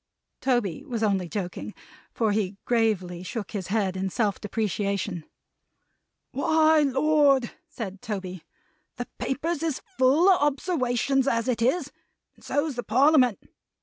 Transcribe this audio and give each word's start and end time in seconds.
Tony 0.41 0.83
was 0.83 1.03
only 1.03 1.29
joking, 1.29 1.75
for 2.11 2.31
he 2.31 2.57
gravely 2.65 3.21
shook 3.21 3.51
his 3.51 3.67
head 3.67 3.95
in 3.95 4.09
self 4.09 4.41
depreciation. 4.41 5.25
"Why! 6.31 6.79
Lord!" 6.81 7.51
said 7.69 8.01
Toby. 8.01 8.43
"The 8.95 9.05
Papers 9.19 9.61
is 9.61 9.79
full 9.99 10.27
of 10.27 10.41
obserwations 10.41 11.27
as 11.27 11.47
it 11.47 11.61
is; 11.61 11.91
and 12.35 12.43
so's 12.43 12.75
the 12.77 12.81
Parliament. 12.83 13.43